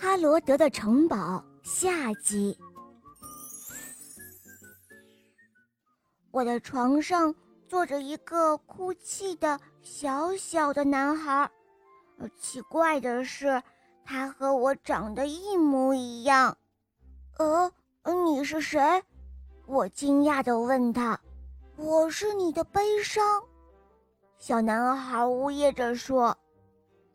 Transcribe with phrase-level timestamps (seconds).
[0.00, 2.58] 哈罗德的城堡下集。
[6.30, 7.34] 我的床上
[7.68, 11.50] 坐着一个哭泣的小小的男孩，
[12.38, 13.62] 奇怪的是，
[14.02, 16.56] 他和我长得一模一样。
[17.36, 17.70] 呃，
[18.24, 18.80] 你是谁？
[19.66, 21.20] 我惊讶地问他。
[21.76, 23.22] 我是你的悲伤，
[24.38, 26.34] 小男孩呜咽着说：“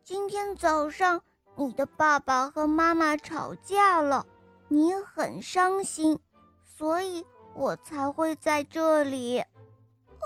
[0.04, 1.20] 今天早上。”
[1.58, 4.26] 你的爸爸和妈妈吵架了，
[4.68, 6.18] 你很伤心，
[6.62, 7.24] 所以
[7.54, 9.42] 我才会在这里。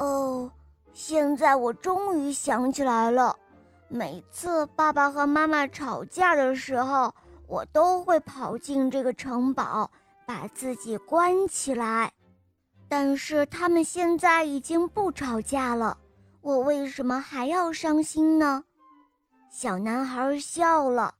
[0.00, 0.50] 哦，
[0.92, 3.36] 现在我终于想起来了，
[3.86, 7.14] 每次爸爸和妈妈吵架的时候，
[7.46, 9.88] 我都会跑进这个城堡，
[10.26, 12.12] 把自己关起来。
[12.88, 15.96] 但是他们现在已经不吵架了，
[16.40, 18.64] 我为什么还要伤心呢？
[19.48, 21.14] 小男孩笑了。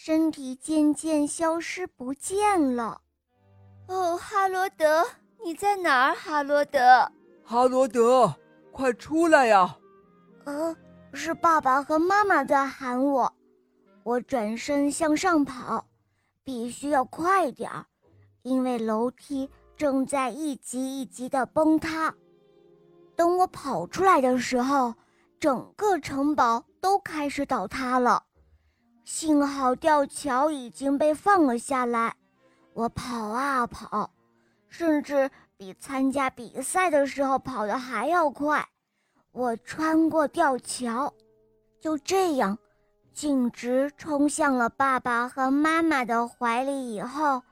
[0.00, 3.00] 身体渐渐消失不见了。
[3.88, 5.04] 哦，哈罗德，
[5.44, 6.14] 你在哪儿？
[6.14, 7.10] 哈罗德，
[7.42, 8.32] 哈罗德，
[8.70, 9.76] 快出来呀！
[10.44, 10.76] 呃，
[11.12, 13.34] 是爸爸和妈妈在喊我。
[14.04, 15.84] 我转身向上跑，
[16.44, 17.84] 必须要快点儿，
[18.42, 22.14] 因为楼梯正在一级一级的崩塌。
[23.16, 24.94] 等我跑出来的时候，
[25.40, 28.22] 整个城堡都开始倒塌了。
[29.10, 32.14] 幸好吊桥已经被放了下来，
[32.74, 34.10] 我跑啊跑，
[34.68, 38.68] 甚至比参加比赛的时候跑得还要快。
[39.32, 41.10] 我穿过吊桥，
[41.80, 42.58] 就这样
[43.14, 46.94] 径直冲向了爸爸和妈妈的怀里。
[46.94, 47.42] 以后，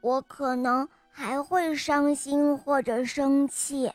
[0.00, 3.92] 我可能还会伤心或者生气，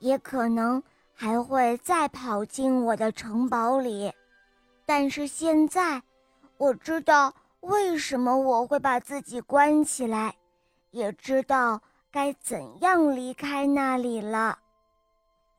[0.00, 0.82] 也可能
[1.14, 4.12] 还会再跑进我的城堡里，
[4.84, 6.02] 但是现在。
[6.64, 10.34] 我知道为什么我会把自己关起来，
[10.92, 14.58] 也知道该怎样离开那里了。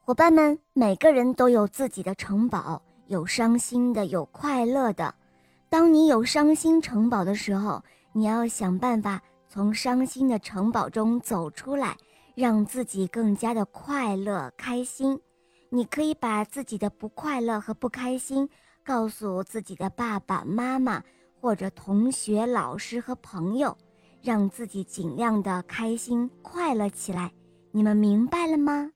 [0.02, 5.13] 伙伴们，每个人都有自己的城堡，有伤心的，有快乐的。
[5.69, 11.96] 当你有伤心城堡的时候，你要想办法从伤心的城堡中走出来，
[12.34, 15.22] 让自己更加的快乐开心。
[15.69, 18.50] 你可以把自己的不快乐和不开心。
[18.85, 21.03] 告诉自己的爸爸妈妈，
[21.41, 23.75] 或者同学、老师和朋友，
[24.22, 27.31] 让自己尽量的开心快乐起来。
[27.72, 28.91] 你们明白了吗？